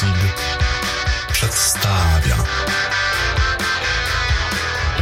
Seed 0.00 0.34
przedstawia 1.32 2.36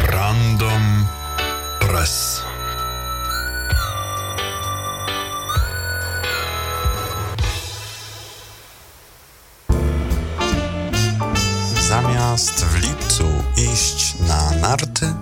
Random 0.06 1.06
Press. 1.80 2.42
Zamiast 11.88 12.64
w 12.64 12.76
lipcu 12.76 13.24
iść 13.72 14.14
na 14.20 14.50
narty, 14.50 15.14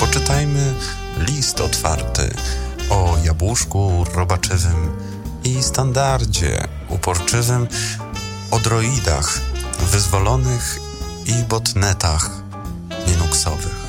poczytajmy 0.00 0.74
list 1.18 1.60
otwarty 1.60 2.34
o 2.90 3.16
jabłuszku 3.24 4.04
robaczywym 4.14 4.96
i 5.44 5.62
standardzie 5.62 6.68
uporczywym 6.88 7.68
o 8.50 8.58
droidach 8.58 9.40
wyzwolonych 9.80 10.80
i 11.26 11.32
botnetach 11.32 12.30
Linuxowych. 13.06 13.88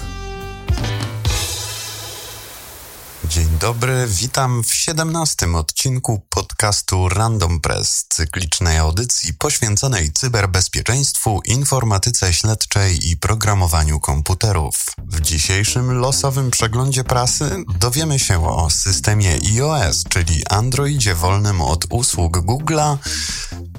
Dzień 3.26 3.48
dobry, 3.60 4.08
witam 4.08 4.64
w 4.64 4.74
17 4.74 5.48
odcinku 5.56 6.22
podcastu 6.30 7.10
Random 7.10 7.60
Press, 7.60 8.06
cyklicznej 8.10 8.78
audycji 8.78 9.34
poświęconej 9.34 10.12
cyberbezpieczeństwu, 10.12 11.42
informatyce 11.46 12.34
śledczej 12.34 13.10
i 13.10 13.18
programowaniu 13.18 14.00
komputerów. 14.00 14.86
W 14.98 15.22
dzisiejszym 15.22 15.92
losowym 15.92 16.52
przeglądzie 16.52 17.04
prasy 17.04 17.64
dowiemy 17.80 18.20
się 18.20 18.48
o 18.48 18.70
systemie 18.70 19.40
iOS, 19.56 20.04
czyli 20.10 20.48
Androidzie 20.48 21.16
wolnym 21.16 21.62
od 21.62 21.86
usług 21.90 22.38
Google'a, 22.38 22.98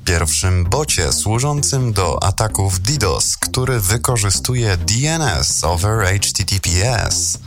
pierwszym 0.05 0.65
bocie 0.65 1.13
służącym 1.13 1.93
do 1.93 2.23
ataków 2.23 2.81
DDoS, 2.81 3.37
który 3.37 3.81
wykorzystuje 3.81 4.77
DNS 4.77 5.65
over 5.65 6.21
HTTPS 6.21 7.39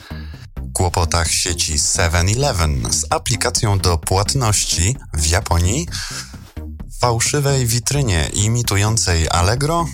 kłopotach 0.74 1.32
sieci 1.32 1.74
7-Eleven 1.74 2.94
z 2.94 3.06
aplikacją 3.10 3.80
do 3.80 3.98
płatności 3.98 4.96
w 5.14 5.26
Japonii, 5.26 5.88
fałszywej 7.00 7.68
witrynie 7.68 8.30
imitującej 8.34 9.30
Allegro 9.30 9.86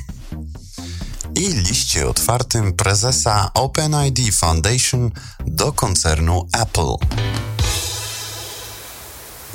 i 1.35 1.47
liście 1.47 2.07
otwartym 2.07 2.73
prezesa 2.73 3.51
OpenID 3.53 4.35
Foundation 4.35 5.11
do 5.45 5.71
koncernu 5.71 6.47
Apple. 6.53 6.95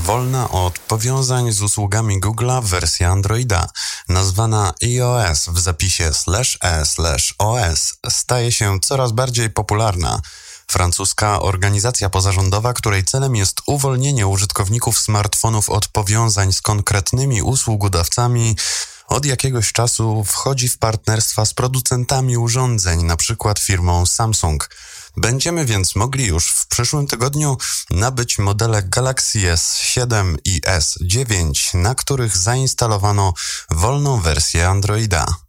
Wolna 0.05 0.50
od 0.50 0.78
powiązań 0.78 1.52
z 1.52 1.62
usługami 1.62 2.20
Google'a 2.20 2.62
wersja 2.62 3.10
Androida, 3.10 3.69
nazwana 4.08 4.74
iOS 4.83 5.48
w 5.48 5.58
zapisie 5.58 6.14
slash 6.14 6.58
e 6.62 6.86
slash 6.86 7.34
os, 7.38 7.94
staje 8.11 8.52
się 8.52 8.80
coraz 8.80 9.12
bardziej 9.12 9.50
popularna– 9.50 10.20
Francuska 10.74 11.41
organizacja 11.41 12.11
pozarządowa, 12.11 12.72
której 12.72 13.05
celem 13.05 13.36
jest 13.36 13.61
uwolnienie 13.66 14.27
użytkowników 14.27 14.98
smartfonów 14.98 15.70
od 15.70 15.88
powiązań 15.88 16.52
z 16.52 16.61
konkretnymi 16.61 17.42
usługodawcami, 17.42 18.56
od 19.08 19.24
jakiegoś 19.24 19.72
czasu 19.72 20.24
wchodzi 20.24 20.69
w 20.69 20.78
partnerstwa 20.78 21.44
z 21.44 21.55
producentami 21.55 22.36
urządzeń, 22.36 23.02
na 23.02 23.16
przykład 23.16 23.58
firmą 23.58 24.06
Samsung. 24.06 24.70
Będziemy 25.16 25.64
więc 25.64 25.96
mogli 25.96 26.27
już 26.27 26.48
w 26.48 26.67
przyszłym 26.67 27.06
tygodniu 27.06 27.56
nabyć 27.90 28.39
modele 28.39 28.83
Galaxy 28.83 29.39
S7 29.39 30.36
i 30.45 30.61
S9, 30.61 31.74
na 31.79 31.95
których 31.95 32.36
zainstalowano 32.36 33.33
wolną 33.70 34.20
wersję 34.20 34.68
Androida. 34.68 35.43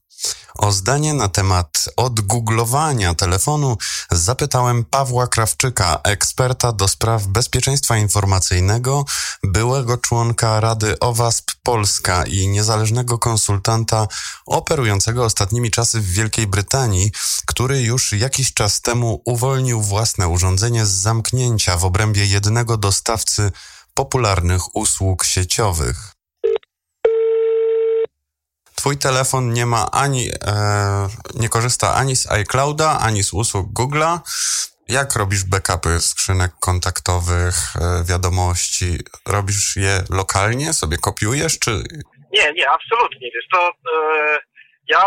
O 0.58 0.72
zdanie 0.72 1.14
na 1.14 1.30
temat 1.30 1.90
odgooglowania 1.98 3.14
telefonu 3.14 3.78
zapytałem 4.12 4.86
Pawła 4.86 5.28
Krawczyka, 5.28 6.00
eksperta 6.04 6.72
do 6.72 6.88
spraw 6.88 7.28
bezpieczeństwa 7.28 7.98
informacyjnego, 7.98 9.06
byłego 9.44 9.98
członka 9.98 10.60
Rady 10.60 11.00
OWASP 11.00 11.52
Polska 11.64 12.24
i 12.26 12.48
niezależnego 12.48 13.18
konsultanta 13.18 14.08
operującego 14.46 15.26
ostatnimi 15.26 15.72
czasy 15.72 16.02
w 16.02 16.12
Wielkiej 16.12 16.48
Brytanii, 16.48 17.12
który 17.46 17.82
już 17.82 18.12
jakiś 18.12 18.54
czas 18.54 18.82
temu 18.82 19.22
uwolnił 19.26 19.82
własne 19.82 20.28
urządzenie 20.28 20.86
z 20.86 20.90
zamknięcia 20.90 21.78
w 21.78 21.86
obrębie 21.86 22.26
jednego 22.26 22.78
dostawcy 22.78 23.52
popularnych 23.94 24.76
usług 24.76 25.24
sieciowych. 25.24 26.15
Twój 28.86 28.98
telefon 28.98 29.54
nie 29.54 29.66
ma 29.66 29.92
ani, 29.92 30.30
e, 30.30 30.56
nie 31.42 31.50
korzysta 31.50 31.96
ani 31.96 32.16
z 32.16 32.32
iClouda, 32.32 33.00
ani 33.08 33.24
z 33.24 33.34
usług 33.34 33.68
Google'a. 33.80 34.20
Jak 34.88 35.16
robisz 35.16 35.44
backupy 35.44 36.00
skrzynek 36.00 36.52
kontaktowych, 36.60 37.56
e, 37.76 38.04
wiadomości? 38.10 38.90
Robisz 39.28 39.76
je 39.76 40.04
lokalnie, 40.10 40.74
sobie 40.74 40.98
kopiujesz, 40.98 41.60
czy... 41.60 41.72
Nie, 42.34 42.54
nie, 42.54 42.70
absolutnie. 42.70 43.28
Wiesz, 43.36 43.48
to 43.52 43.70
e, 43.70 43.98
ja 44.88 45.02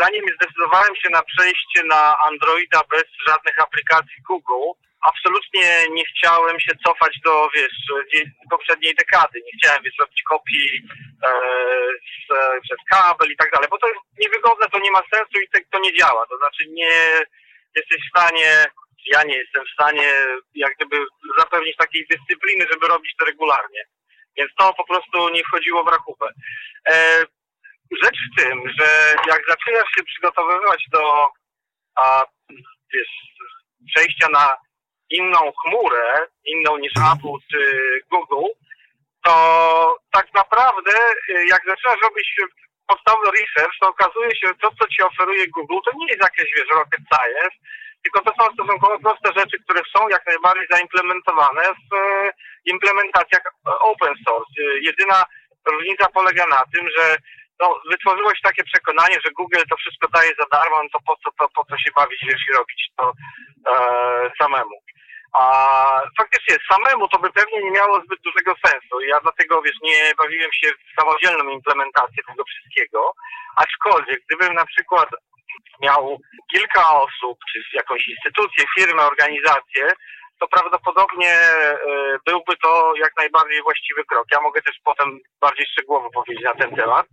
zanim 0.00 0.24
zdecydowałem 0.36 0.94
się 1.02 1.08
na 1.10 1.22
przejście 1.22 1.80
na 1.88 2.14
Androida 2.28 2.80
bez 2.90 3.04
żadnych 3.28 3.60
aplikacji 3.60 4.22
Google, 4.28 4.66
absolutnie 5.10 5.86
nie 5.90 6.04
chciałem 6.04 6.60
się 6.60 6.72
cofać 6.86 7.18
do, 7.24 7.48
wiesz, 7.54 7.78
poprzedniej 8.50 8.94
dekady. 8.94 9.40
Nie 9.44 9.52
chciałem, 9.58 9.82
wiesz, 9.82 9.98
robić 10.00 10.22
kopii 10.22 10.82
e, 11.26 11.30
z, 12.24 12.26
przez 12.62 12.78
kabel 12.90 13.30
i 13.32 13.36
tak 13.36 13.50
dalej, 13.52 13.68
bo 13.70 13.78
to 13.78 13.88
jest 13.88 14.00
niewygodne, 14.20 14.66
to 14.68 14.78
nie 14.78 14.90
ma 14.90 15.02
sensu 15.14 15.36
i 15.42 15.64
to 15.70 15.78
nie 15.78 15.96
działa. 15.98 16.26
To 16.26 16.36
znaczy 16.38 16.64
nie 16.68 17.20
jesteś 17.76 17.98
w 18.06 18.18
stanie, 18.18 18.64
ja 19.06 19.22
nie 19.22 19.36
jestem 19.36 19.64
w 19.64 19.72
stanie 19.72 20.08
jak 20.54 20.72
gdyby 20.76 20.96
zapewnić 21.38 21.76
takiej 21.76 22.06
dyscypliny, 22.10 22.66
żeby 22.72 22.88
robić 22.88 23.12
to 23.18 23.24
regularnie. 23.24 23.84
Więc 24.36 24.50
to 24.58 24.74
po 24.74 24.84
prostu 24.84 25.28
nie 25.28 25.42
wchodziło 25.44 25.84
w 25.84 25.88
rachubę. 25.88 26.28
E, 26.88 27.24
rzecz 28.02 28.16
w 28.32 28.40
tym, 28.40 28.62
że 28.78 29.14
jak 29.28 29.40
zaczynasz 29.48 29.88
się 29.96 30.04
przygotowywać 30.04 30.84
do 30.92 31.26
a, 31.96 32.24
wiesz, 32.94 33.08
przejścia 33.94 34.28
na 34.28 34.48
inną 35.18 35.52
chmurę, 35.60 36.26
inną 36.44 36.78
niż 36.78 36.92
mhm. 36.96 37.12
Apple 37.12 37.36
czy 37.50 37.60
Google, 38.10 38.48
to 39.24 39.34
tak 40.12 40.26
naprawdę 40.34 40.92
y, 41.30 41.46
jak 41.50 41.62
zaczynasz 41.66 42.00
robić 42.02 42.28
podstawowy 42.86 43.30
research, 43.30 43.74
to 43.80 43.88
okazuje 43.88 44.30
się, 44.36 44.46
że 44.46 44.54
to, 44.54 44.68
co 44.78 44.88
ci 44.88 45.02
oferuje 45.02 45.44
Google, 45.48 45.78
to 45.84 45.90
nie 45.96 46.06
jest 46.06 46.22
jakieś, 46.22 46.48
wiesz, 46.56 46.70
rocket 46.78 47.00
science, 47.12 47.56
tylko 48.02 48.20
to 48.20 48.32
są 48.38 48.52
stosunkowo 48.54 48.98
proste 48.98 49.40
rzeczy, 49.40 49.56
które 49.64 49.80
są 49.96 50.08
jak 50.08 50.26
najbardziej 50.26 50.66
zaimplementowane 50.70 51.62
w 51.62 51.94
y, 51.94 52.32
implementacjach 52.64 53.42
open 53.64 54.14
source. 54.26 54.52
Y, 54.58 54.80
jedyna 54.80 55.24
różnica 55.72 56.06
polega 56.08 56.46
na 56.46 56.62
tym, 56.72 56.84
że 56.96 57.16
no, 57.60 57.80
wytworzyło 57.90 58.30
się 58.30 58.42
takie 58.42 58.64
przekonanie, 58.64 59.16
że 59.24 59.30
Google 59.30 59.62
to 59.70 59.76
wszystko 59.76 60.08
daje 60.08 60.32
za 60.38 60.46
darmo, 60.52 60.82
no 60.82 60.88
to 60.92 60.98
po 61.06 61.16
co, 61.16 61.30
to, 61.38 61.48
po 61.56 61.64
co 61.64 61.78
się 61.78 61.90
bawić, 61.96 62.20
wiesz, 62.28 62.42
i 62.50 62.56
robić 62.56 62.88
to 62.96 63.12
e, 63.72 64.30
samemu. 64.40 64.76
A 65.34 65.44
faktycznie 66.18 66.56
samemu 66.72 67.08
to 67.08 67.18
by 67.18 67.32
pewnie 67.32 67.62
nie 67.62 67.70
miało 67.70 68.00
zbyt 68.00 68.20
dużego 68.20 68.54
sensu. 68.66 69.00
Ja 69.00 69.20
dlatego, 69.20 69.62
wiesz, 69.62 69.76
nie 69.82 70.12
bawiłem 70.18 70.52
się 70.52 70.68
w 70.70 71.00
samodzielną 71.00 71.50
implementację 71.50 72.22
tego 72.28 72.44
wszystkiego. 72.44 73.12
Aczkolwiek, 73.56 74.20
gdybym 74.26 74.54
na 74.54 74.66
przykład 74.66 75.08
miał 75.82 76.18
kilka 76.52 76.94
osób, 76.94 77.38
czy 77.52 77.62
jakąś 77.72 78.08
instytucję, 78.08 78.64
firmę, 78.78 79.02
organizację, 79.02 79.92
to 80.40 80.48
prawdopodobnie 80.48 81.34
y, 81.34 82.18
byłby 82.26 82.56
to 82.56 82.92
jak 82.96 83.12
najbardziej 83.16 83.62
właściwy 83.62 84.04
krok. 84.04 84.26
Ja 84.32 84.40
mogę 84.40 84.62
też 84.62 84.76
potem 84.84 85.18
bardziej 85.40 85.66
szczegółowo 85.66 86.10
powiedzieć 86.10 86.44
na 86.44 86.54
ten 86.54 86.76
temat. 86.76 87.06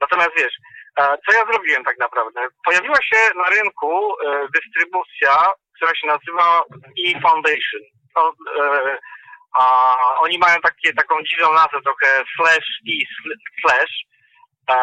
Natomiast 0.00 0.30
wiesz, 0.36 0.54
co 0.96 1.38
ja 1.38 1.44
zrobiłem 1.52 1.84
tak 1.84 1.98
naprawdę? 1.98 2.40
Pojawiła 2.64 3.02
się 3.02 3.16
na 3.36 3.48
rynku 3.50 4.14
y, 4.14 4.48
dystrybucja 4.54 5.32
która 5.76 5.92
się 5.94 6.06
nazywa 6.06 6.62
e-Foundation. 7.06 7.82
No, 8.16 8.32
e, 8.58 8.98
a 9.58 9.96
oni 10.20 10.38
mają 10.38 10.60
takie, 10.60 10.92
taką 10.94 11.22
dziwną 11.22 11.52
nazwę 11.54 11.82
trochę 11.82 12.24
Flash 12.36 12.80
e 12.88 13.34
Flash. 13.62 13.94
E, 14.70 14.74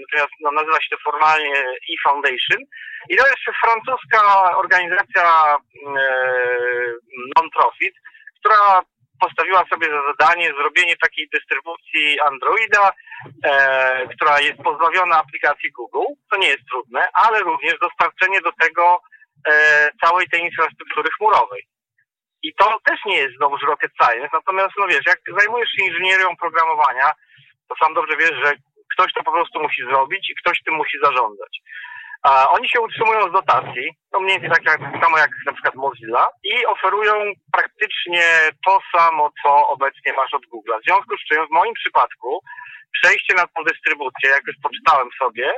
natomiast 0.00 0.34
no, 0.40 0.52
nazywa 0.52 0.80
się 0.80 0.88
to 0.90 1.10
formalnie 1.10 1.54
e-Foundation. 1.92 2.60
I 3.08 3.16
to 3.16 3.26
jest 3.26 3.58
francuska 3.64 4.56
organizacja 4.56 5.56
e, 5.56 6.00
non-profit, 7.36 7.94
która 8.40 8.82
postawiła 9.20 9.64
sobie 9.70 9.86
za 9.86 10.02
zadanie 10.06 10.52
zrobienie 10.52 10.96
takiej 10.96 11.28
dystrybucji 11.32 12.20
Androida, 12.20 12.92
e, 13.44 14.08
która 14.14 14.40
jest 14.40 14.58
pozbawiona 14.62 15.16
aplikacji 15.16 15.72
Google. 15.72 16.12
To 16.30 16.36
nie 16.36 16.48
jest 16.48 16.64
trudne, 16.70 17.08
ale 17.12 17.40
również 17.40 17.74
dostarczenie 17.80 18.40
do 18.40 18.52
tego 18.52 19.00
e, 19.00 19.17
całej 20.04 20.28
tej 20.28 20.40
infrastruktury 20.40 21.08
chmurowej. 21.18 21.62
I 22.42 22.54
to 22.54 22.78
też 22.84 23.00
nie 23.06 23.16
jest 23.16 23.36
znowuż 23.36 23.62
rocket 23.62 23.92
science, 24.02 24.28
natomiast 24.32 24.72
no 24.78 24.86
wiesz, 24.86 25.06
jak 25.06 25.18
zajmujesz 25.38 25.70
się 25.70 25.84
inżynierią 25.84 26.36
programowania, 26.36 27.12
to 27.68 27.74
sam 27.82 27.94
dobrze 27.94 28.16
wiesz, 28.16 28.34
że 28.44 28.52
ktoś 28.92 29.12
to 29.12 29.22
po 29.22 29.32
prostu 29.32 29.60
musi 29.62 29.82
zrobić 29.84 30.30
i 30.30 30.34
ktoś 30.34 30.62
tym 30.62 30.74
musi 30.74 30.98
zarządzać. 31.02 31.60
A 32.22 32.50
oni 32.50 32.68
się 32.68 32.80
utrzymują 32.80 33.28
z 33.28 33.32
dotacji, 33.32 33.90
no 34.12 34.20
mniej 34.20 34.40
więcej 34.40 34.50
tak, 34.50 34.80
jak, 34.80 35.02
samo 35.02 35.18
jak 35.18 35.30
na 35.46 35.52
przykład 35.52 35.74
Mozilla 35.74 36.28
i 36.44 36.66
oferują 36.66 37.32
praktycznie 37.52 38.22
to 38.66 38.80
samo, 38.96 39.30
co 39.42 39.68
obecnie 39.68 40.12
masz 40.12 40.34
od 40.34 40.46
Google. 40.46 40.72
W 40.80 40.84
związku 40.84 41.16
z 41.16 41.24
czym 41.28 41.46
w 41.46 41.50
moim 41.50 41.74
przypadku 41.74 42.40
przejście 42.92 43.34
na 43.34 43.46
tą 43.46 43.64
dystrybucję, 43.64 44.30
jak 44.30 44.42
już 44.46 44.56
poczytałem 44.62 45.08
sobie, 45.18 45.52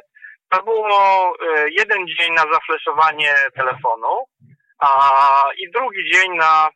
to 0.50 0.62
było 0.62 1.35
e, 1.35 1.69
jeden 1.79 2.06
dzień 2.06 2.32
na 2.35 2.44
zafleszowanie 2.52 3.35
telefonu 3.56 4.25
a, 4.81 5.49
i 5.58 5.70
drugi 5.70 6.12
dzień 6.12 6.37
na 6.37 6.69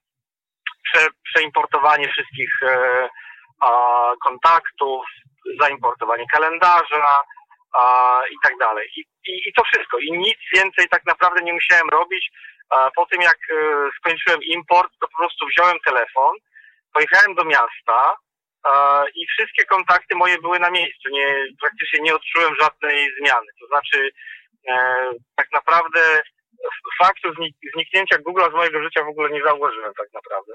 prze, 0.84 1.06
przeimportowanie 1.22 2.08
wszystkich 2.08 2.50
e, 2.62 3.08
a, 3.60 4.12
kontaktów, 4.24 5.06
zaimportowanie 5.60 6.24
kalendarza 6.32 7.22
a, 7.72 8.20
i 8.30 8.36
tak 8.42 8.58
dalej. 8.58 8.88
I, 8.96 9.00
i, 9.00 9.48
I 9.48 9.52
to 9.52 9.64
wszystko. 9.64 9.98
I 9.98 10.12
nic 10.12 10.38
więcej 10.54 10.88
tak 10.88 11.06
naprawdę 11.06 11.42
nie 11.42 11.52
musiałem 11.52 11.88
robić. 11.88 12.30
A, 12.70 12.90
po 12.96 13.06
tym 13.06 13.22
jak 13.22 13.38
e, 13.50 13.54
skończyłem 13.98 14.40
import, 14.42 14.92
to 15.00 15.08
po 15.08 15.16
prostu 15.16 15.46
wziąłem 15.46 15.76
telefon, 15.86 16.34
pojechałem 16.94 17.34
do 17.34 17.44
miasta, 17.44 18.14
i 19.14 19.26
wszystkie 19.26 19.64
kontakty 19.64 20.16
moje 20.16 20.38
były 20.38 20.58
na 20.58 20.70
miejscu. 20.70 21.08
Nie, 21.10 21.46
praktycznie 21.60 22.00
nie 22.02 22.14
odczułem 22.14 22.54
żadnej 22.60 23.08
zmiany. 23.20 23.46
To 23.60 23.66
znaczy, 23.66 24.10
e, 24.68 24.74
tak 25.36 25.48
naprawdę 25.52 26.22
faktu 27.02 27.28
zniknięcia 27.74 28.18
Google 28.18 28.50
z 28.50 28.54
mojego 28.54 28.82
życia 28.82 29.04
w 29.04 29.08
ogóle 29.08 29.30
nie 29.30 29.42
zauważyłem 29.42 29.92
tak 29.98 30.08
naprawdę. 30.14 30.52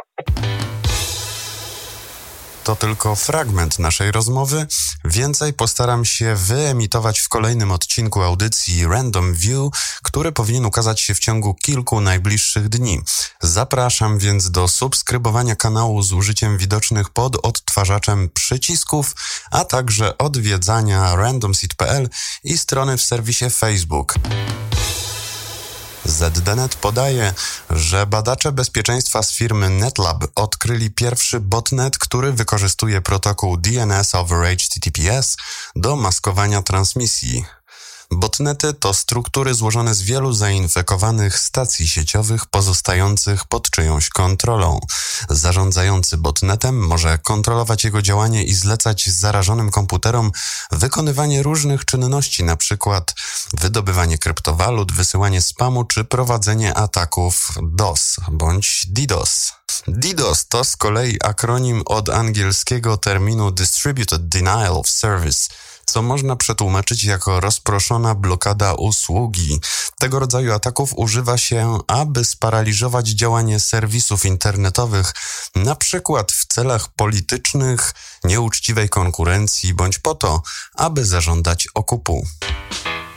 To 2.70 2.76
tylko 2.76 3.16
fragment 3.16 3.80
naszej 3.80 4.12
rozmowy. 4.12 4.68
Więcej 5.06 5.54
postaram 5.54 6.06
się 6.06 6.36
wyemitować 6.36 7.20
w 7.20 7.30
kolejnym 7.30 7.72
odcinku 7.72 8.22
audycji 8.22 8.88
Random 8.88 9.34
View, 9.34 9.70
który 10.04 10.32
powinien 10.32 10.66
ukazać 10.66 11.02
się 11.02 11.14
w 11.14 11.20
ciągu 11.20 11.54
kilku 11.54 12.02
najbliższych 12.02 12.70
dni. 12.70 13.02
Zapraszam 13.42 14.18
więc 14.20 14.52
do 14.52 14.68
subskrybowania 14.68 15.56
kanału 15.56 16.04
z 16.04 16.14
użyciem 16.14 16.58
widocznych 16.58 17.10
pod 17.10 17.46
odtwarzaczem 17.46 18.30
przycisków, 18.34 19.16
a 19.52 19.66
także 19.66 20.18
odwiedzania 20.18 21.16
randomseed.pl 21.16 22.10
i 22.44 22.58
strony 22.58 22.98
w 22.98 23.02
serwisie 23.02 23.46
Facebook. 23.50 24.16
ZDNet 26.10 26.76
podaje, 26.76 27.34
że 27.70 28.08
badacze 28.08 28.52
bezpieczeństwa 28.52 29.24
z 29.24 29.32
firmy 29.32 29.70
NetLab 29.70 30.26
odkryli 30.36 30.92
pierwszy 30.92 31.40
botnet, 31.40 31.98
który 31.98 32.34
wykorzystuje 32.34 33.02
protokół 33.02 33.58
DNS 33.58 34.16
over 34.16 34.58
HTTPS 34.58 35.38
do 35.76 35.96
maskowania 35.96 36.62
transmisji. 36.62 37.46
Botnety 38.12 38.74
to 38.74 38.94
struktury 38.94 39.54
złożone 39.54 39.96
z 39.96 40.02
wielu 40.02 40.34
zainfekowanych 40.34 41.40
stacji 41.40 41.88
sieciowych 41.88 42.46
pozostających 42.46 43.46
pod 43.46 43.70
czyjąś 43.70 44.10
kontrolą. 44.10 44.80
Zarządzający 45.30 46.18
botnetem 46.18 46.88
może 46.88 47.18
kontrolować 47.18 47.84
jego 47.84 48.02
działanie 48.02 48.44
i 48.44 48.54
zlecać 48.54 49.10
zarażonym 49.10 49.72
komputerom 49.72 50.32
wykonywanie 50.72 51.44
różnych 51.44 51.86
czynności, 51.86 52.44
np. 52.44 53.02
wydobywanie 53.54 54.18
kryptowalut, 54.18 54.92
wysyłanie 54.92 55.42
spamu 55.42 55.84
czy 55.84 56.04
prowadzenie 56.04 56.74
ataków 56.74 57.52
DOS 57.64 58.16
bądź 58.32 58.86
DDoS. 58.88 59.52
DDoS 59.88 60.48
to 60.48 60.64
z 60.64 60.78
kolei 60.78 61.18
akronim 61.24 61.82
od 61.86 62.10
angielskiego 62.10 62.98
terminu 62.98 63.52
Distributed 63.52 64.30
Denial 64.30 64.78
of 64.78 64.90
Service– 64.90 65.48
co 65.90 66.02
można 66.02 66.36
przetłumaczyć 66.36 67.04
jako 67.04 67.40
rozproszona 67.40 68.16
blokada 68.16 68.74
usługi. 68.74 69.60
Tego 70.00 70.20
rodzaju 70.20 70.54
ataków 70.54 70.94
używa 70.96 71.38
się, 71.38 71.78
aby 71.88 72.26
sparaliżować 72.26 73.08
działanie 73.08 73.60
serwisów 73.60 74.26
internetowych, 74.26 75.14
na 75.56 75.76
przykład 75.76 76.32
w 76.32 76.46
celach 76.46 76.88
politycznych, 76.94 77.94
nieuczciwej 78.24 78.90
konkurencji 78.90 79.74
bądź 79.74 80.00
po 80.00 80.16
to, 80.16 80.42
aby 80.76 81.06
zażądać 81.06 81.68
okupu. 81.74 82.28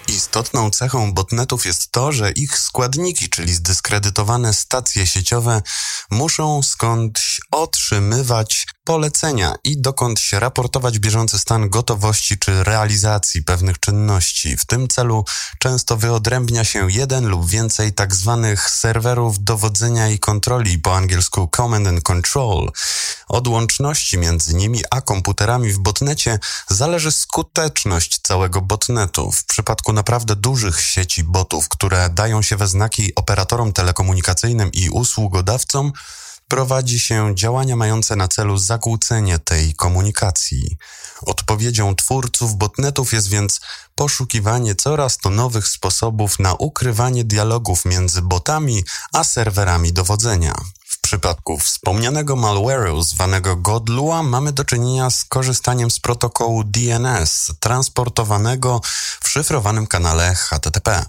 Istotną 0.08 0.70
cechą 0.70 1.14
botnetów 1.14 1.66
jest 1.66 1.90
to, 1.90 2.12
że 2.12 2.30
ich 2.30 2.58
składniki, 2.58 3.28
czyli 3.28 3.54
zdyskredytowane 3.54 4.54
stacje 4.54 5.06
sieciowe, 5.06 5.62
muszą 6.10 6.62
skądś 6.62 7.40
otrzymywać 7.50 8.66
polecenia 8.84 9.55
i 9.64 9.81
dokądś 9.81 10.32
raportować 10.32 10.99
bieżący 10.99 11.38
stan 11.38 11.70
gotowości 11.70 12.38
czy 12.38 12.64
realizacji 12.64 13.43
pewnych 13.43 13.81
czynności. 13.81 14.56
W 14.56 14.64
tym 14.64 14.88
celu 14.88 15.25
często 15.58 15.96
wyodrębnia 15.96 16.64
się 16.64 16.93
jeden 16.93 17.26
lub 17.26 17.46
więcej 17.46 17.93
tak 17.93 18.14
zwanych 18.14 18.70
serwerów 18.70 19.44
dowodzenia 19.44 20.08
i 20.08 20.19
kontroli, 20.19 20.79
po 20.79 20.96
angielsku 20.96 21.49
Command 21.56 21.87
and 21.88 22.02
Control. 22.02 22.70
Od 23.29 23.49
łączności 23.49 24.19
między 24.19 24.55
nimi 24.55 24.81
a 24.90 25.00
komputerami 25.00 25.73
w 25.73 25.79
botnecie 25.79 26.38
zależy 26.70 27.12
skuteczność 27.12 28.20
całego 28.23 28.61
botnetu. 28.61 29.32
W 29.32 29.44
przypadku 29.44 29.93
naprawdę 29.93 30.37
dużych 30.37 30.81
sieci 30.81 31.25
botów, 31.25 31.69
które 31.69 32.11
dają 32.11 32.43
się 32.43 32.56
we 32.56 32.67
znaki 32.67 33.14
operatorom 33.14 33.73
telekomunikacyjnym 33.73 34.73
i 34.73 34.90
usługodawcom, 34.90 35.93
prowadzi 36.52 37.00
się 37.00 37.34
działania 37.34 37.76
mające 37.76 38.16
na 38.16 38.28
celu 38.28 38.58
zakłócenie 38.58 39.38
tej 39.38 39.75
komunikacji. 39.75 40.76
Odpowiedzią 41.22 41.94
twórców 41.94 42.56
botnetów 42.56 43.12
jest 43.12 43.28
więc 43.28 43.60
poszukiwanie 43.94 44.75
coraz 44.75 45.19
to 45.19 45.31
nowych 45.31 45.69
sposobów 45.69 46.38
na 46.38 46.54
ukrywanie 46.54 47.25
dialogów 47.25 47.84
między 47.84 48.22
botami 48.22 48.84
a 49.12 49.25
serwerami 49.25 49.93
dowodzenia 49.93 50.54
przypadku 51.12 51.58
wspomnianego 51.58 52.36
malware'u 52.36 53.02
zwanego 53.02 53.56
Godlua 53.56 54.22
mamy 54.22 54.52
do 54.52 54.64
czynienia 54.64 55.10
z 55.10 55.24
korzystaniem 55.24 55.90
z 55.90 56.00
protokołu 56.00 56.64
DNS 56.64 57.52
transportowanego 57.60 58.80
w 59.20 59.28
szyfrowanym 59.28 59.86
kanale 59.86 60.34
HTTP. 60.34 61.04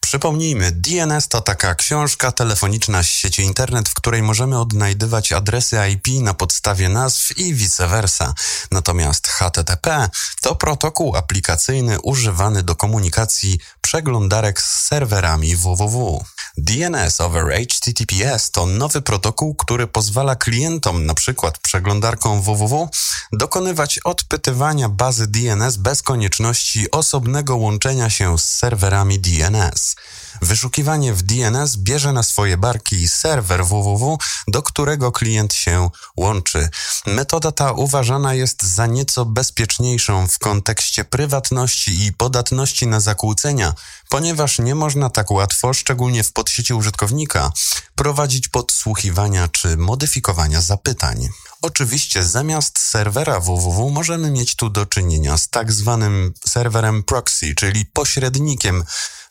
Przypomnijmy, 0.00 0.72
DNS 0.72 1.28
to 1.28 1.40
taka 1.40 1.74
książka 1.74 2.32
telefoniczna 2.32 3.02
z 3.02 3.06
sieci 3.06 3.42
internet, 3.42 3.88
w 3.88 3.94
której 3.94 4.22
możemy 4.22 4.60
odnajdywać 4.60 5.32
adresy 5.32 5.76
IP 5.90 6.22
na 6.22 6.34
podstawie 6.34 6.88
nazw 6.88 7.38
i 7.38 7.54
vice 7.54 7.86
versa. 7.86 8.34
Natomiast 8.70 9.28
HTTP 9.28 10.10
to 10.42 10.56
protokół 10.56 11.16
aplikacyjny 11.16 12.00
używany 12.00 12.62
do 12.62 12.76
komunikacji 12.76 13.58
przeglądarek 13.80 14.62
z 14.62 14.86
serwerami 14.86 15.56
www. 15.56 16.24
DNS 16.58 17.20
over 17.20 17.52
HTTPS 17.52 18.50
to 18.50 18.66
nowy 18.66 19.02
protokół, 19.02 19.54
który 19.54 19.86
pozwala 19.86 20.36
klientom, 20.36 20.96
np. 20.96 21.50
przeglądarką 21.62 22.42
www, 22.42 22.88
dokonywać 23.32 23.98
odpytywania 23.98 24.88
bazy 24.88 25.26
DNS 25.26 25.76
bez 25.76 26.02
konieczności 26.02 26.90
osobnego 26.90 27.56
łączenia 27.56 28.10
się 28.10 28.38
z 28.38 28.44
serwerami 28.44 29.18
DNS. 29.20 29.96
Wyszukiwanie 30.42 31.14
w 31.14 31.22
DNS 31.22 31.76
bierze 31.76 32.12
na 32.12 32.22
swoje 32.22 32.56
barki 32.56 33.08
serwer 33.08 33.66
www, 33.66 34.18
do 34.48 34.62
którego 34.62 35.12
klient 35.12 35.54
się 35.54 35.90
łączy. 36.16 36.68
Metoda 37.06 37.52
ta 37.52 37.72
uważana 37.72 38.34
jest 38.34 38.62
za 38.62 38.86
nieco 38.86 39.24
bezpieczniejszą 39.24 40.28
w 40.28 40.38
kontekście 40.38 41.04
prywatności 41.04 42.06
i 42.06 42.12
podatności 42.12 42.86
na 42.86 43.00
zakłócenia, 43.00 43.74
ponieważ 44.08 44.58
nie 44.58 44.74
można 44.74 45.10
tak 45.10 45.30
łatwo, 45.30 45.74
szczególnie 45.74 46.24
w 46.24 46.32
podsieci 46.32 46.74
użytkownika, 46.74 47.52
prowadzić 47.94 48.48
podsłuchiwania 48.48 49.48
czy 49.48 49.76
modyfikowania 49.76 50.60
zapytań. 50.60 51.28
Oczywiście 51.62 52.24
zamiast 52.24 52.78
serwera 52.78 53.40
www 53.40 53.90
możemy 53.90 54.30
mieć 54.30 54.56
tu 54.56 54.70
do 54.70 54.86
czynienia 54.86 55.38
z 55.38 55.48
tak 55.48 55.72
zwanym 55.72 56.34
serwerem 56.48 57.02
proxy, 57.02 57.54
czyli 57.54 57.86
pośrednikiem 57.86 58.84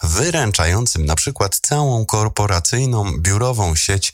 wyręczającym 0.03 1.05
na 1.05 1.15
przykład 1.15 1.59
całą 1.61 2.05
korporacyjną 2.05 3.11
biurową 3.19 3.75
sieć 3.75 4.13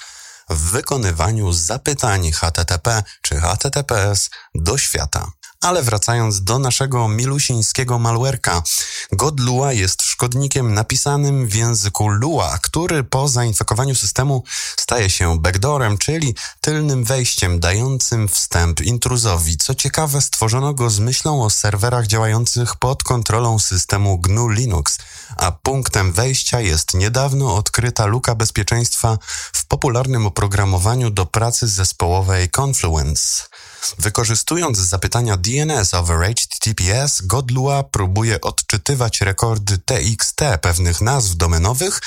w 0.50 0.72
wykonywaniu 0.72 1.54
zapytań 1.54 2.32
HTTP 2.32 3.04
czy 3.22 3.36
HTTPS 3.36 4.30
do 4.56 4.78
świata. 4.78 5.32
Ale 5.62 5.84
wracając 5.84 6.44
do 6.44 6.60
naszego 6.60 7.08
milusińskiego 7.08 8.00
malwerka, 8.00 8.64
Godlua 9.12 9.74
jest 9.74 10.02
szkodnikiem 10.02 10.74
napisanym 10.74 11.48
w 11.48 11.56
języku 11.56 12.08
Lua, 12.08 12.60
który 12.62 13.04
po 13.04 13.28
zainfekowaniu 13.28 13.96
systemu 13.96 14.44
staje 14.78 15.10
się 15.10 15.40
backdoorem, 15.40 15.98
czyli 15.98 16.36
tylnym 16.62 17.04
wejściem 17.04 17.60
dającym 17.60 18.28
wstęp 18.28 18.82
intruzowi. 18.82 19.58
Co 19.58 19.76
ciekawe, 19.76 20.22
stworzono 20.22 20.74
go 20.74 20.90
z 20.90 21.00
myślą 21.00 21.44
o 21.44 21.50
serwerach 21.50 22.08
działających 22.08 22.76
pod 22.76 23.04
kontrolą 23.04 23.60
systemu 23.60 24.18
GNU 24.20 24.50
Linux, 24.50 24.98
a 25.38 25.52
punktem 25.52 26.14
wejścia 26.14 26.60
jest 26.60 26.94
niedawno 26.94 27.56
odkryta 27.56 28.06
luka 28.06 28.36
bezpieczeństwa 28.36 29.18
w 29.54 29.66
popularnym 29.66 30.26
oprogramowaniu 30.26 31.10
do 31.10 31.26
pracy 31.26 31.68
zespołowej 31.68 32.50
Confluence. 32.50 33.51
Wykorzystując 34.00 34.78
zapytania 34.78 35.38
DNS 35.38 35.94
over 35.94 36.36
HTTPS, 36.36 37.22
Godlua 37.22 37.84
próbuje 37.84 38.42
odczytywać 38.42 39.22
rekordy 39.22 39.78
TXT 39.78 40.42
pewnych 40.62 41.02
nazw 41.02 41.36
domenowych, 41.36 42.02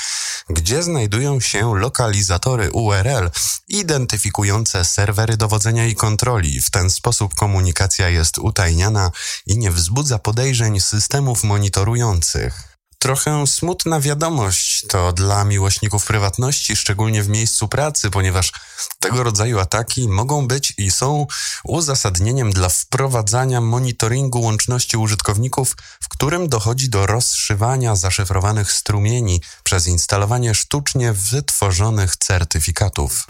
gdzie 0.51 0.83
znajdują 0.83 1.41
się 1.41 1.75
lokalizatory 1.79 2.71
URL 2.71 3.31
identyfikujące 3.69 4.85
serwery 4.85 5.37
dowodzenia 5.37 5.87
i 5.87 5.95
kontroli. 5.95 6.61
W 6.61 6.71
ten 6.71 6.91
sposób 6.91 7.35
komunikacja 7.35 8.09
jest 8.09 8.39
utajniana 8.39 9.11
i 9.47 9.59
nie 9.59 9.71
wzbudza 9.71 10.19
podejrzeń 10.19 10.81
systemów 10.81 11.45
monitorujących. 11.45 12.74
Trochę 13.05 13.47
smutna 13.47 14.01
wiadomość 14.01 14.85
to 14.89 15.13
dla 15.13 15.45
miłośników 15.45 16.07
prywatności, 16.07 16.77
szczególnie 16.77 17.23
w 17.23 17.29
miejscu 17.29 17.69
pracy, 17.69 18.11
ponieważ 18.11 18.53
tego 19.01 19.23
rodzaju 19.23 19.59
ataki 19.59 20.09
mogą 20.09 20.49
być 20.49 20.75
i 20.79 20.91
są 20.91 21.27
uzasadnieniem 21.65 22.51
dla 22.51 22.69
wprowadzania 22.69 23.61
monitoringu 23.61 24.41
łączności 24.41 24.97
użytkowników, 24.97 25.77
w 26.01 26.09
którym 26.09 26.49
dochodzi 26.49 26.89
do 26.89 27.07
rozszywania 27.07 27.97
zaszyfrowanych 27.97 28.73
strumieni 28.73 29.41
przez 29.65 29.87
instalowanie 29.87 30.55
sztucznie 30.55 31.13
wytworzonych 31.13 32.17
certyfikatów. 32.17 33.27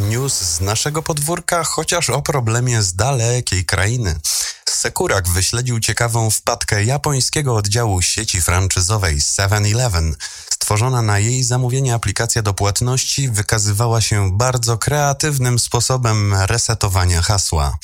News 0.00 0.32
z 0.32 0.60
naszego 0.60 1.02
podwórka, 1.02 1.64
chociaż 1.64 2.10
o 2.10 2.22
problemie 2.22 2.82
z 2.82 2.94
dalekiej 2.94 3.64
krainy. 3.64 4.20
Sekurak 4.68 5.28
wyśledził 5.28 5.80
ciekawą 5.80 6.30
wpadkę 6.30 6.84
japońskiego 6.84 7.56
oddziału 7.56 8.02
sieci 8.02 8.40
franczyzowej 8.40 9.18
7-Eleven. 9.18 10.14
Stworzona 10.50 11.02
na 11.02 11.18
jej 11.18 11.44
zamówienie 11.44 11.94
aplikacja 11.94 12.42
do 12.42 12.54
płatności 12.54 13.28
wykazywała 13.28 14.00
się 14.00 14.36
bardzo 14.36 14.78
kreatywnym 14.78 15.58
sposobem 15.58 16.34
resetowania 16.34 17.22
hasła. 17.22 17.78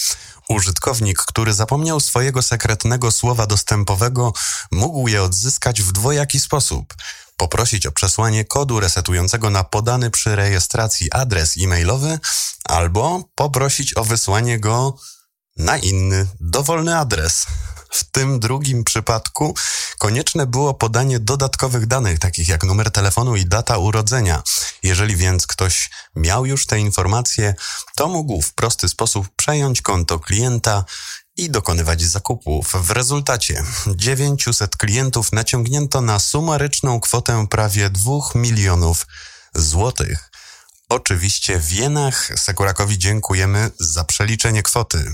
Użytkownik, 0.48 1.18
który 1.18 1.54
zapomniał 1.54 2.00
swojego 2.00 2.42
sekretnego 2.42 3.10
słowa 3.10 3.46
dostępowego, 3.46 4.32
mógł 4.72 5.08
je 5.08 5.22
odzyskać 5.22 5.82
w 5.82 5.92
dwojaki 5.92 6.40
sposób 6.40 6.94
poprosić 7.36 7.86
o 7.86 7.92
przesłanie 7.92 8.44
kodu 8.44 8.80
resetującego 8.80 9.50
na 9.50 9.64
podany 9.64 10.10
przy 10.10 10.36
rejestracji 10.36 11.12
adres 11.12 11.54
e-mailowy 11.60 12.18
albo 12.64 13.28
poprosić 13.34 13.96
o 13.96 14.04
wysłanie 14.04 14.60
go 14.60 14.96
na 15.56 15.78
inny, 15.78 16.26
dowolny 16.40 16.98
adres. 16.98 17.46
W 17.90 18.04
tym 18.10 18.40
drugim 18.40 18.84
przypadku 18.84 19.54
konieczne 19.98 20.46
było 20.46 20.74
podanie 20.74 21.20
dodatkowych 21.20 21.86
danych, 21.86 22.18
takich 22.18 22.48
jak 22.48 22.64
numer 22.64 22.90
telefonu 22.90 23.36
i 23.36 23.46
data 23.46 23.78
urodzenia. 23.78 24.42
Jeżeli 24.82 25.16
więc 25.16 25.46
ktoś 25.46 25.90
miał 26.16 26.46
już 26.46 26.66
te 26.66 26.78
informacje, 26.78 27.54
to 27.96 28.08
mógł 28.08 28.42
w 28.42 28.54
prosty 28.54 28.88
sposób 28.88 29.28
przejąć 29.36 29.82
konto 29.82 30.18
klienta 30.18 30.84
i 31.36 31.50
dokonywać 31.50 32.02
zakupów. 32.02 32.72
W 32.74 32.90
rezultacie 32.90 33.64
900 33.96 34.76
klientów 34.76 35.32
naciągnięto 35.32 36.00
na 36.00 36.18
sumaryczną 36.18 37.00
kwotę 37.00 37.46
prawie 37.50 37.90
2 37.90 38.12
milionów 38.34 39.06
złotych. 39.54 40.30
Oczywiście 40.88 41.58
w 41.58 41.72
jenach 41.72 42.32
Sekurakowi 42.36 42.98
dziękujemy 42.98 43.70
za 43.80 44.04
przeliczenie 44.04 44.62
kwoty. 44.62 45.12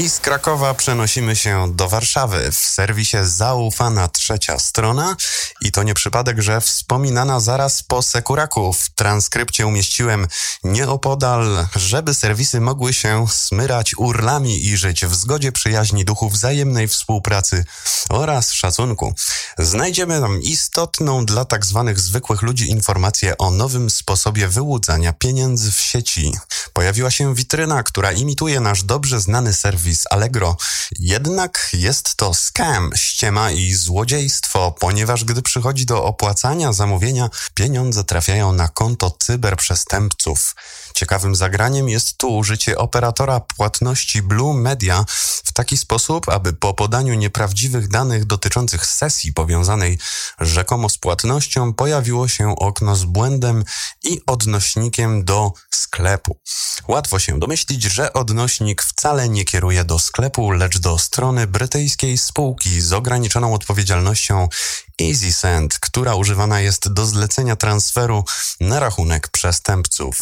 I 0.00 0.10
z 0.10 0.20
Krakowa 0.20 0.74
przenosimy 0.74 1.36
się 1.36 1.72
do 1.74 1.88
Warszawy 1.88 2.52
w 2.52 2.56
serwisie 2.56 3.16
Zaufana 3.22 4.08
Trzecia 4.08 4.58
Strona. 4.58 5.16
I 5.60 5.72
to 5.72 5.82
nie 5.82 5.94
przypadek, 5.94 6.40
że 6.40 6.60
wspominana 6.60 7.40
zaraz 7.40 7.82
po 7.82 8.02
Sekuraku 8.02 8.72
w 8.72 8.90
transkrypcie 8.90 9.66
umieściłem 9.66 10.28
nieopodal, 10.64 11.66
żeby 11.76 12.14
serwisy 12.14 12.60
mogły 12.60 12.92
się 12.92 13.26
smyrać 13.28 13.94
urlami 13.96 14.66
i 14.66 14.76
żyć 14.76 15.06
w 15.06 15.14
zgodzie 15.14 15.52
przyjaźni 15.52 16.04
duchu 16.04 16.30
wzajemnej 16.30 16.88
współpracy 16.88 17.64
oraz 18.08 18.52
szacunku. 18.52 19.14
Znajdziemy 19.58 20.20
tam 20.20 20.42
istotną 20.42 21.26
dla 21.26 21.44
tak 21.44 21.66
zwanych 21.66 22.00
zwykłych 22.00 22.42
ludzi 22.42 22.70
informację 22.70 23.38
o 23.38 23.50
nowym 23.50 23.90
sposobie 23.90 24.48
wyłudzania 24.48 25.12
pieniędzy 25.12 25.72
w 25.72 25.80
sieci. 25.80 26.32
Pojawiła 26.72 27.10
się 27.10 27.34
witryna, 27.34 27.82
która 27.82 28.12
imituje 28.12 28.60
nasz 28.60 28.82
dobrze 28.82 29.20
znany 29.20 29.52
serwis 29.52 29.89
serwis 29.90 30.04
Allegro. 30.10 30.56
Jednak 30.98 31.70
jest 31.72 32.14
to 32.14 32.34
scam, 32.34 32.90
ściema 32.96 33.50
i 33.50 33.72
złodziejstwo, 33.72 34.74
ponieważ 34.80 35.24
gdy 35.24 35.42
przychodzi 35.42 35.86
do 35.86 36.04
opłacania 36.04 36.72
zamówienia, 36.72 37.30
pieniądze 37.54 38.04
trafiają 38.04 38.52
na 38.52 38.68
konto 38.68 39.16
cyberprzestępców. 39.18 40.54
Ciekawym 40.94 41.34
zagraniem 41.34 41.88
jest 41.88 42.18
tu 42.18 42.36
użycie 42.36 42.78
operatora 42.78 43.40
płatności 43.40 44.22
Blue 44.22 44.54
Media 44.54 45.04
w 45.44 45.52
taki 45.52 45.76
sposób, 45.76 46.28
aby 46.28 46.52
po 46.52 46.74
podaniu 46.74 47.14
nieprawdziwych 47.14 47.88
danych 47.88 48.24
dotyczących 48.24 48.86
sesji 48.86 49.32
powiązanej 49.32 49.98
rzekomo 50.40 50.88
z 50.88 50.98
płatnością 50.98 51.74
pojawiło 51.74 52.28
się 52.28 52.54
okno 52.56 52.96
z 52.96 53.04
błędem 53.04 53.64
i 54.02 54.20
odnośnikiem 54.26 55.24
do 55.24 55.52
sklepu. 55.70 56.38
Łatwo 56.88 57.18
się 57.18 57.38
domyślić, 57.38 57.82
że 57.82 58.12
odnośnik 58.12 58.82
wcale 58.82 59.28
nie 59.28 59.44
kieruje 59.44 59.84
do 59.84 59.98
sklepu, 59.98 60.50
lecz 60.50 60.78
do 60.78 60.98
strony 60.98 61.46
brytyjskiej 61.46 62.18
spółki 62.18 62.80
z 62.80 62.92
ograniczoną 62.92 63.54
odpowiedzialnością 63.54 64.48
EasySend, 65.02 65.78
która 65.78 66.14
używana 66.14 66.60
jest 66.60 66.92
do 66.92 67.06
zlecenia 67.06 67.56
transferu 67.56 68.24
na 68.60 68.80
rachunek 68.80 69.28
przestępców. 69.28 70.18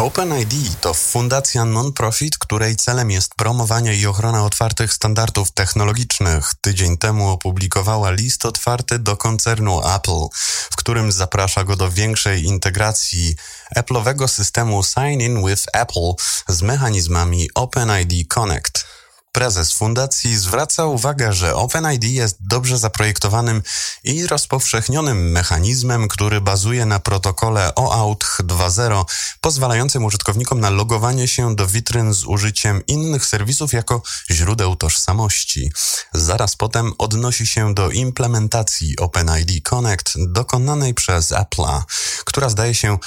OpenID 0.00 0.80
to 0.80 0.94
fundacja 0.94 1.64
non-profit, 1.64 2.38
której 2.38 2.76
celem 2.76 3.10
jest 3.10 3.34
promowanie 3.34 3.96
i 3.96 4.06
ochrona 4.06 4.44
otwartych 4.44 4.92
standardów 4.92 5.50
technologicznych. 5.50 6.54
Tydzień 6.60 6.98
temu 6.98 7.28
opublikowała 7.28 8.10
list 8.10 8.46
otwarty 8.46 8.98
do 8.98 9.16
koncernu 9.16 9.80
Apple, 9.96 10.28
w 10.70 10.76
którym 10.76 11.12
zaprasza 11.12 11.64
go 11.64 11.76
do 11.76 11.90
większej 11.90 12.44
integracji 12.44 13.36
Apple'owego 13.76 14.28
systemu 14.28 14.82
Sign 14.82 15.20
In 15.20 15.46
with 15.46 15.62
Apple 15.72 16.12
z 16.48 16.62
mechanizmami 16.62 17.50
OpenID 17.54 18.28
Connect. 18.28 18.99
Prezes 19.32 19.72
fundacji 19.72 20.36
zwraca 20.36 20.84
uwagę, 20.84 21.32
że 21.32 21.54
OpenID 21.54 22.04
jest 22.04 22.36
dobrze 22.40 22.78
zaprojektowanym 22.78 23.62
i 24.04 24.26
rozpowszechnionym 24.26 25.30
mechanizmem, 25.30 26.08
który 26.08 26.40
bazuje 26.40 26.86
na 26.86 27.00
protokole 27.00 27.74
OAuth 27.74 28.40
2.0, 28.40 29.04
pozwalającym 29.40 30.04
użytkownikom 30.04 30.60
na 30.60 30.70
logowanie 30.70 31.28
się 31.28 31.56
do 31.56 31.66
witryn 31.66 32.14
z 32.14 32.24
użyciem 32.24 32.86
innych 32.86 33.26
serwisów 33.26 33.72
jako 33.72 34.02
źródeł 34.30 34.76
tożsamości. 34.76 35.72
Zaraz 36.14 36.56
potem 36.56 36.92
odnosi 36.98 37.46
się 37.46 37.74
do 37.74 37.90
implementacji 37.90 38.98
OpenID 38.98 39.68
Connect 39.68 40.12
dokonanej 40.16 40.94
przez 40.94 41.30
Apple'a, 41.32 41.82
która 42.24 42.48
zdaje 42.48 42.74
się 42.74 42.98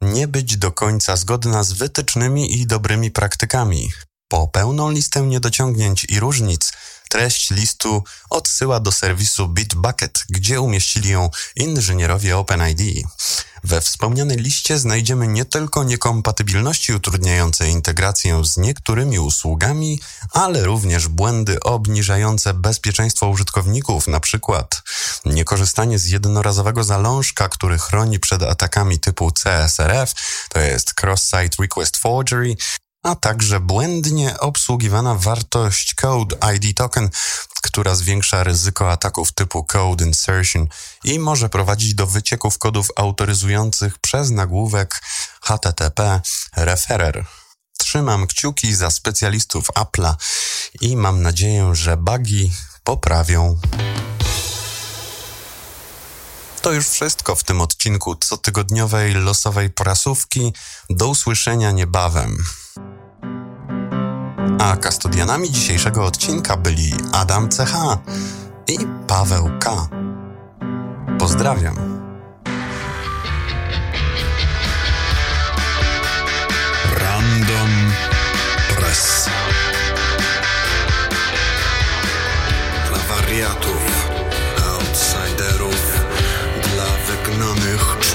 nie 0.00 0.28
być 0.28 0.56
do 0.56 0.72
końca 0.72 1.16
zgodna 1.16 1.62
z 1.62 1.72
wytycznymi 1.72 2.60
i 2.60 2.66
dobrymi 2.66 3.10
praktykami. 3.10 3.90
Po 4.28 4.48
pełną 4.48 4.90
listę 4.90 5.22
niedociągnięć 5.22 6.04
i 6.08 6.20
różnic, 6.20 6.72
treść 7.08 7.50
listu 7.50 8.04
odsyła 8.30 8.80
do 8.80 8.92
serwisu 8.92 9.48
Bitbucket, 9.48 10.24
gdzie 10.30 10.60
umieścili 10.60 11.08
ją 11.08 11.30
inżynierowie 11.56 12.38
OpenID. 12.38 13.06
We 13.64 13.80
wspomnianej 13.80 14.36
liście 14.36 14.78
znajdziemy 14.78 15.26
nie 15.26 15.44
tylko 15.44 15.84
niekompatybilności 15.84 16.92
utrudniające 16.92 17.68
integrację 17.68 18.44
z 18.44 18.56
niektórymi 18.56 19.18
usługami, 19.18 20.00
ale 20.32 20.64
również 20.64 21.08
błędy 21.08 21.60
obniżające 21.60 22.54
bezpieczeństwo 22.54 23.28
użytkowników, 23.28 24.08
przykład 24.20 24.82
niekorzystanie 25.24 25.98
z 25.98 26.06
jednorazowego 26.06 26.84
zalążka, 26.84 27.48
który 27.48 27.78
chroni 27.78 28.20
przed 28.20 28.42
atakami 28.42 29.00
typu 29.00 29.32
CSRF, 29.32 30.12
to 30.48 30.60
jest 30.60 30.94
Cross-Site 31.02 31.62
Request 31.62 31.96
Forgery, 31.96 32.56
a 33.06 33.14
także 33.14 33.60
błędnie 33.60 34.40
obsługiwana 34.40 35.14
wartość 35.14 35.94
Code 35.94 36.36
ID 36.54 36.76
Token, 36.76 37.10
która 37.62 37.94
zwiększa 37.94 38.44
ryzyko 38.44 38.92
ataków 38.92 39.32
typu 39.32 39.64
Code 39.64 40.04
Insertion 40.04 40.68
i 41.04 41.18
może 41.18 41.48
prowadzić 41.48 41.94
do 41.94 42.06
wycieków 42.06 42.58
kodów 42.58 42.88
autoryzujących 42.96 43.98
przez 43.98 44.30
nagłówek 44.30 45.02
HTTP 45.40 46.20
referer. 46.56 47.24
Trzymam 47.78 48.26
kciuki 48.26 48.74
za 48.74 48.90
specjalistów 48.90 49.66
Apple'a 49.66 50.14
i 50.80 50.96
mam 50.96 51.22
nadzieję, 51.22 51.70
że 51.74 51.96
bugi 51.96 52.52
poprawią. 52.84 53.60
To 56.62 56.72
już 56.72 56.88
wszystko 56.88 57.34
w 57.34 57.44
tym 57.44 57.60
odcinku 57.60 58.16
cotygodniowej 58.16 59.14
losowej 59.14 59.70
prasówki. 59.70 60.52
Do 60.90 61.08
usłyszenia 61.08 61.70
niebawem 61.70 62.36
a 64.58 64.76
kastodianami 64.76 65.50
dzisiejszego 65.50 66.04
odcinka 66.04 66.56
byli 66.56 66.94
Adam 67.12 67.48
CH 67.48 67.74
i 68.68 68.78
Paweł 69.06 69.50
K. 69.60 69.88
Pozdrawiam. 71.18 71.76
Random 77.00 77.70
Press 78.76 79.30
dla 82.88 82.98
wariatów, 83.16 84.08
outsiderów, 84.72 86.00
dla 86.74 86.86
wygnanych 87.06 88.05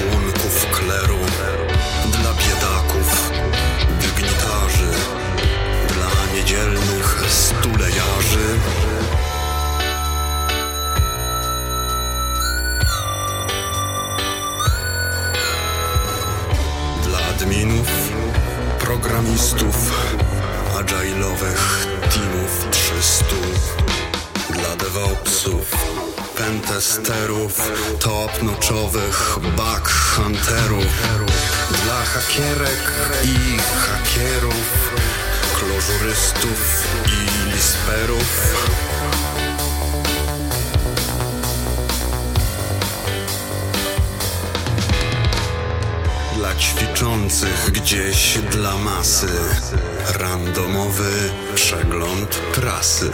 Dla 31.84 32.04
hakierek 32.04 32.92
i 33.24 33.58
hakierów, 33.58 34.90
klożurystów 35.54 36.86
i 37.06 37.50
lisperów. 37.50 38.54
Dla 46.36 46.54
ćwiczących 46.54 47.70
gdzieś 47.70 48.38
dla 48.38 48.76
masy 48.76 49.26
Randomowy 50.18 51.30
przegląd 51.54 52.28
prasy 52.54 53.10